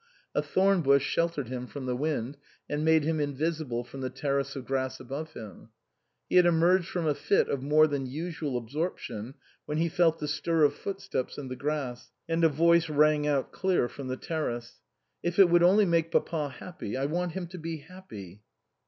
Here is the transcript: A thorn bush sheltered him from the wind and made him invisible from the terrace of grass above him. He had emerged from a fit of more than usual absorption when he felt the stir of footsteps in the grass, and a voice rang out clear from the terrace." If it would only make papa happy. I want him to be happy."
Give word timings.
A 0.33 0.41
thorn 0.41 0.81
bush 0.81 1.05
sheltered 1.05 1.47
him 1.47 1.67
from 1.67 1.85
the 1.85 1.95
wind 1.95 2.35
and 2.67 2.83
made 2.83 3.03
him 3.03 3.19
invisible 3.19 3.83
from 3.83 4.01
the 4.01 4.09
terrace 4.09 4.55
of 4.55 4.65
grass 4.65 4.99
above 4.99 5.33
him. 5.33 5.69
He 6.27 6.37
had 6.37 6.47
emerged 6.47 6.87
from 6.87 7.05
a 7.05 7.13
fit 7.13 7.47
of 7.47 7.61
more 7.61 7.85
than 7.85 8.07
usual 8.07 8.57
absorption 8.57 9.35
when 9.67 9.77
he 9.77 9.89
felt 9.89 10.17
the 10.17 10.27
stir 10.27 10.63
of 10.63 10.73
footsteps 10.73 11.37
in 11.37 11.49
the 11.49 11.55
grass, 11.55 12.09
and 12.27 12.43
a 12.43 12.49
voice 12.49 12.89
rang 12.89 13.27
out 13.27 13.51
clear 13.51 13.87
from 13.87 14.07
the 14.07 14.17
terrace." 14.17 14.81
If 15.21 15.37
it 15.37 15.51
would 15.51 15.61
only 15.61 15.85
make 15.85 16.09
papa 16.09 16.49
happy. 16.49 16.97
I 16.97 17.05
want 17.05 17.33
him 17.33 17.45
to 17.49 17.59
be 17.59 17.77
happy." 17.77 18.41